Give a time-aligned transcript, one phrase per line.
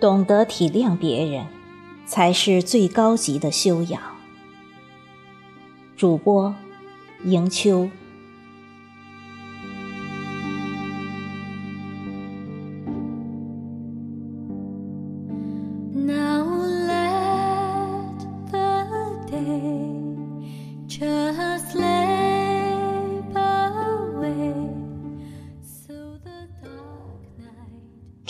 [0.00, 1.46] 懂得体谅别人，
[2.06, 4.00] 才是最高级的修养。
[5.94, 6.54] 主播：
[7.24, 7.90] 迎秋。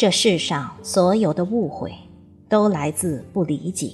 [0.00, 1.92] 这世上所有的误会，
[2.48, 3.88] 都来自不理解；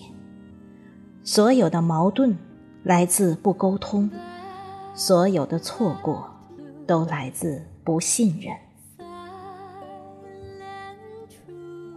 [1.24, 2.37] 所有的矛盾，
[2.84, 4.09] 来自不沟通；
[4.95, 6.30] 所有的错过，
[6.87, 8.55] 都来自不信任。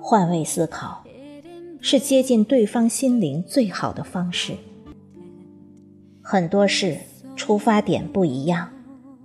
[0.02, 1.04] 换位思考，
[1.80, 4.56] 是接近对方心灵最好的方式。
[6.20, 6.98] 很多事
[7.36, 8.72] 出发点不一样，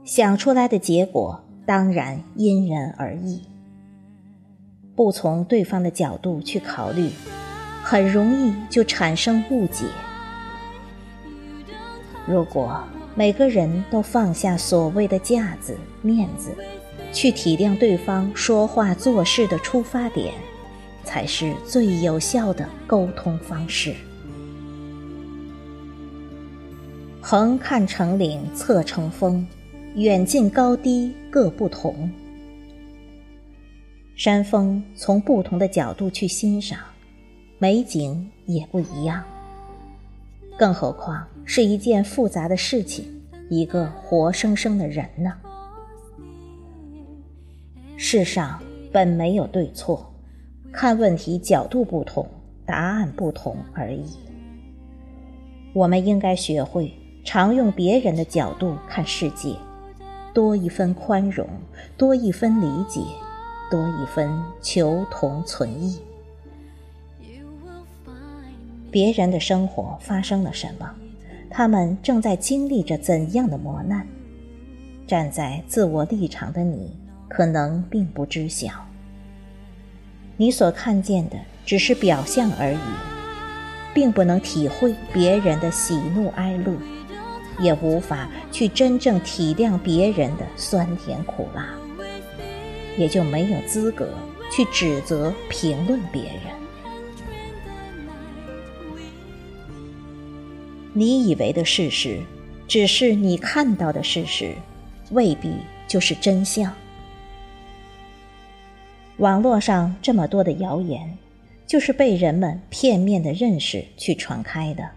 [0.05, 3.41] 想出来的结果当然因人而异。
[4.97, 7.11] 不从对方的角度去考虑，
[7.83, 9.85] 很容易就产生误解。
[12.27, 12.83] 如果
[13.15, 16.51] 每个人都放下所谓的架子、面子，
[17.13, 20.33] 去体谅对方说话做事的出发点，
[21.05, 23.95] 才是最有效的沟通方式。
[27.21, 29.47] 横看成岭侧成峰，
[29.95, 32.11] 远近高低各不同。
[34.17, 36.79] 山峰从不同的角度去欣赏，
[37.59, 39.25] 美景也不一样。
[40.57, 43.05] 更何况是一件复杂的事情，
[43.51, 45.33] 一个活生生的人呢？
[47.97, 48.63] 世上
[48.93, 50.15] 本没有对错，
[50.73, 52.25] 看问题角度不同，
[52.65, 54.05] 答案不同而已。
[55.73, 59.57] 我们应该学会常用别人的角度看世界，
[60.33, 61.49] 多一分宽容，
[61.97, 63.01] 多一分理解。
[63.75, 65.99] 多一分求同存异。
[68.89, 70.89] 别人的生活发生了什么？
[71.51, 74.07] 他们正在经历着怎样的磨难？
[75.09, 76.97] 站在自我立场的你，
[77.29, 78.71] 可能并不知晓。
[80.37, 81.37] 你所看见的
[81.67, 82.79] 只是表象而已，
[83.93, 86.77] 并不能体会别人的喜怒哀乐，
[87.59, 91.67] 也无法去真正体谅别人的酸甜苦辣。
[92.97, 94.09] 也就没有资格
[94.51, 96.53] 去指责、评论别人。
[100.93, 102.21] 你以为的事实，
[102.69, 104.55] 只是你看到的事实，
[105.11, 105.55] 未必
[105.89, 106.73] 就是真相。
[109.17, 111.19] 网络上这么多的谣言，
[111.67, 114.89] 就是被人们片面的认识去传开的。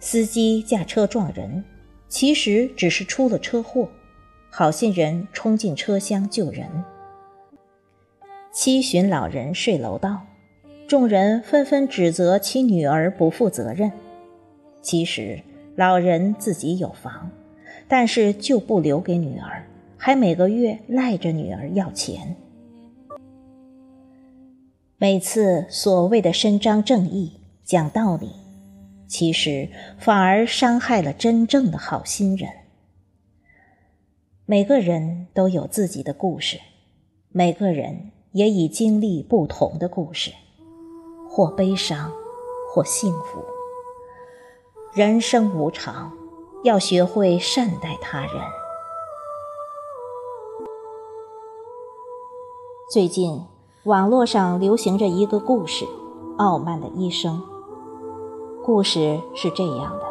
[0.00, 1.64] 司机驾车撞人，
[2.08, 3.88] 其实只是出了车祸。
[4.56, 6.68] 好心人冲进车厢救人。
[8.52, 10.20] 七旬老人睡楼道，
[10.86, 13.90] 众人纷纷指责其女儿不负责任。
[14.80, 15.40] 其实
[15.74, 17.32] 老人自己有房，
[17.88, 19.66] 但是就不留给女儿，
[19.96, 22.36] 还每个月赖着女儿要钱。
[24.98, 28.30] 每次所谓的伸张正义、讲道理，
[29.08, 32.48] 其实反而伤害了真正的好心人。
[34.46, 36.60] 每个人都有自己的故事，
[37.30, 40.32] 每个人也已经历不同的故事，
[41.30, 42.12] 或悲伤，
[42.70, 43.42] 或幸福。
[44.92, 46.12] 人生无常，
[46.62, 48.32] 要学会善待他人。
[52.92, 53.40] 最近
[53.84, 55.86] 网络上流行着一个故事，
[56.36, 57.40] 《傲慢的医生》。
[58.62, 60.04] 故事是这样的：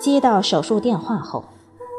[0.00, 1.44] 接到手术电话后。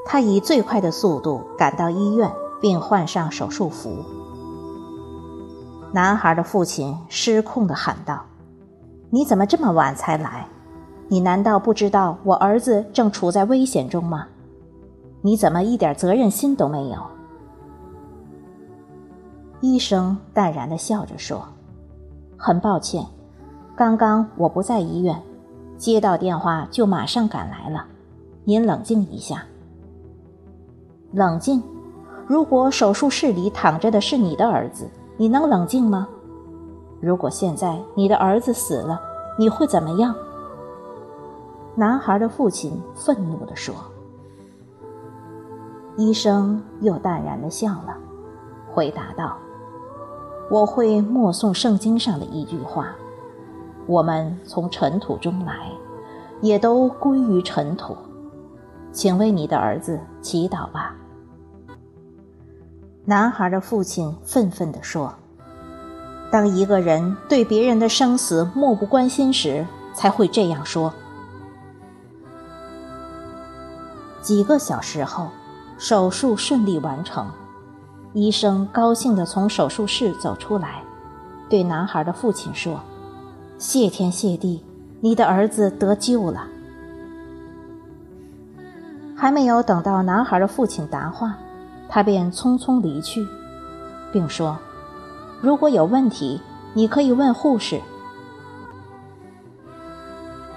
[0.06, 2.30] 他以最快的速度赶到医院，
[2.60, 4.04] 并换上手术服。
[5.94, 8.26] 男孩的父亲失控地喊道
[9.12, 10.48] ：“你怎么这么晚才来？
[11.08, 14.28] 你难道不知道我儿子正处在危险中吗？
[15.22, 16.98] 你怎么一点责任心都没有？”
[19.62, 21.44] 医生淡然地笑着说
[22.38, 23.06] ：“很抱歉，
[23.76, 25.22] 刚刚我不在医院，
[25.78, 27.86] 接到电话就马上赶来了。
[28.46, 29.46] 您冷静一下。”
[31.12, 31.62] 冷静。
[32.28, 36.08] 如果手术室里躺着的是你的儿子，你能冷静吗？
[37.02, 39.02] 如果现在你的儿子死了，
[39.38, 40.16] 你会怎么样？
[41.76, 43.74] 男孩的父亲愤怒地说。
[45.98, 47.98] 医生又淡然地笑了，
[48.72, 49.38] 回答道
[50.50, 52.96] ：“我会默诵圣经上的一句话：
[53.88, 55.70] 我们从尘土中来，
[56.40, 57.96] 也都归于尘土。
[58.92, 60.96] 请为你的儿子祈祷吧。”
[63.06, 65.14] 男孩的父亲愤愤地说
[66.32, 70.94] ：“当一个人对别人的生死漠不关心时，才会这样说。”
[74.22, 75.30] 几个小时后，
[75.80, 77.26] 手术顺利完成，
[78.14, 80.84] 医生高兴地从手术室走出来，
[81.50, 82.80] 对男孩的父亲说
[83.58, 84.64] ：“谢天谢地，
[85.00, 86.46] 你的儿子得救了。”
[89.22, 91.38] 还没有等到男孩的父亲答话。
[91.88, 93.24] 他便匆匆离去，
[94.12, 94.58] 并说
[95.42, 96.42] ：“如果有问题，
[96.74, 97.80] 你可以问护士。”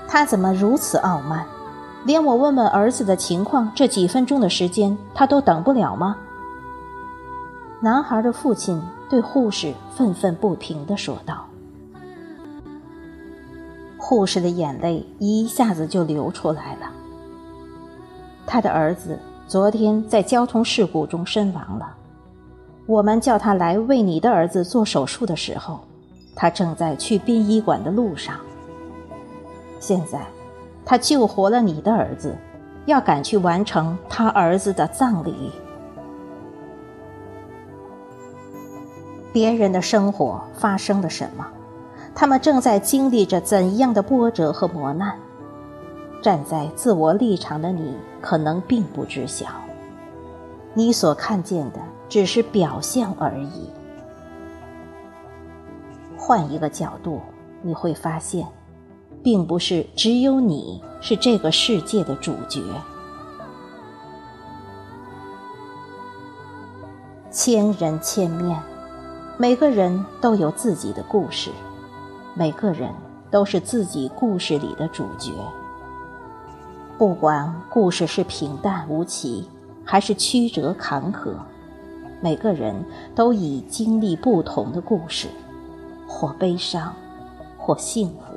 [0.08, 1.44] 他怎么如此傲慢？
[2.06, 6.16] 连我问问儿子的情况这几分钟的时间，他都等不了吗？
[7.80, 8.80] 男孩的父亲
[9.10, 11.44] 对护士愤愤不平地说道。
[13.98, 16.93] 护士的眼泪一下子就流出来了。
[18.46, 19.18] 他的儿子。
[19.46, 21.94] 昨天在交通事故中身亡了。
[22.86, 25.80] 我们叫他来为你的儿子做手术的时候，
[26.34, 28.36] 他正在去殡仪馆的路上。
[29.78, 30.20] 现在，
[30.82, 32.34] 他救活了你的儿子，
[32.86, 35.52] 要赶去完成他儿子的葬礼。
[39.30, 41.46] 别人的生活发生了什么？
[42.14, 45.14] 他们正在经历着怎样的波折和磨难？
[46.24, 49.46] 站在自我立场的你，可能并不知晓，
[50.72, 51.78] 你所看见的
[52.08, 53.68] 只是表象而已。
[56.16, 57.20] 换一个角度，
[57.60, 58.46] 你会发现，
[59.22, 62.62] 并不是只有你是这个世界的主角。
[67.30, 68.58] 千人千面，
[69.36, 71.50] 每个人都有自己的故事，
[72.32, 72.90] 每个人
[73.30, 75.30] 都是自己故事里的主角。
[76.96, 79.50] 不管故事是平淡无奇，
[79.84, 81.32] 还是曲折坎坷，
[82.20, 82.84] 每个人
[83.16, 85.26] 都已经历不同的故事，
[86.06, 86.94] 或悲伤，
[87.58, 88.36] 或幸福。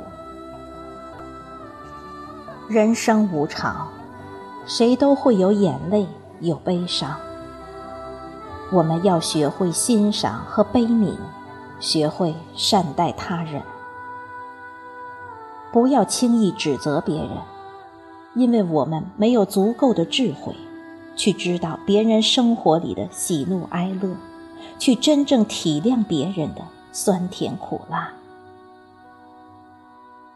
[2.68, 3.88] 人生无常，
[4.66, 6.08] 谁都会有眼泪，
[6.40, 7.16] 有悲伤。
[8.72, 11.16] 我们要学会欣赏和悲悯，
[11.80, 13.62] 学会善待他人，
[15.72, 17.30] 不要轻易指责别人。
[18.38, 20.54] 因为我们没有足够的智慧，
[21.16, 24.16] 去知道别人生活里的喜怒哀乐，
[24.78, 26.62] 去真正体谅别人的
[26.92, 28.14] 酸甜苦辣。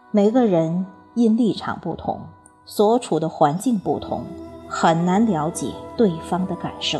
[0.09, 2.21] 每个人因立场不同，
[2.65, 4.23] 所处的环境不同，
[4.67, 6.99] 很难了解对方的感受。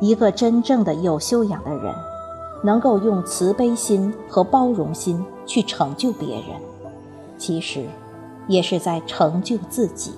[0.00, 1.94] 一个真正的有修养的人，
[2.64, 6.46] 能够用慈悲心和包容心去成就别人。
[7.36, 7.86] 其实。
[8.48, 10.12] 也是在成就自己。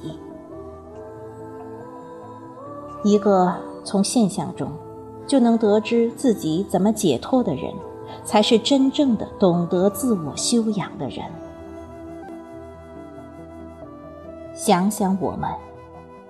[3.04, 3.54] 一个
[3.84, 4.70] 从现象中
[5.26, 7.72] 就能得知自己怎么解脱的人，
[8.24, 11.24] 才是真正的懂得自我修养的人。
[14.54, 15.48] 想想我们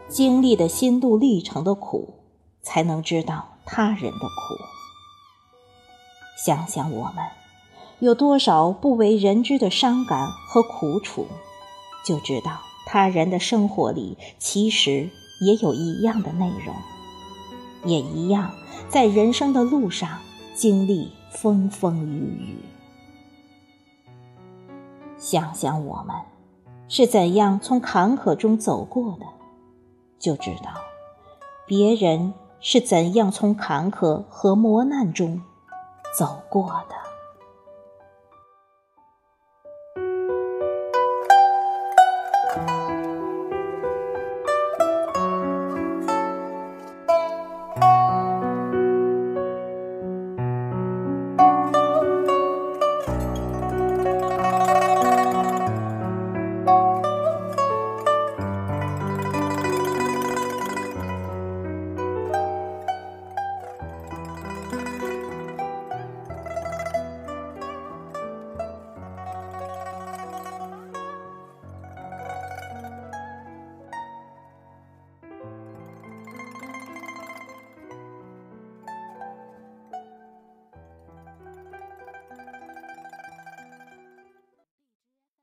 [0.07, 2.15] 经历的心路历程的苦，
[2.61, 4.55] 才能知道他人的苦。
[6.45, 7.25] 想想我们
[7.99, 11.27] 有多少不为人知的伤感和苦楚。
[12.09, 15.11] 就知道他人的生活里其实
[15.43, 16.75] 也有一样的内容，
[17.85, 18.51] 也一样
[18.89, 20.19] 在人生的路上
[20.55, 22.65] 经历风风雨雨。
[25.19, 26.17] 想想我们
[26.89, 29.27] 是怎样从坎坷中走过的，
[30.19, 30.71] 就知道
[31.67, 35.43] 别人是怎样从坎坷和磨难中
[36.17, 37.08] 走过的。